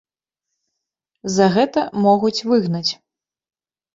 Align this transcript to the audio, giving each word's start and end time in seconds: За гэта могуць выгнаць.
За 1.35 1.49
гэта 1.57 1.83
могуць 2.07 2.45
выгнаць. 2.53 2.91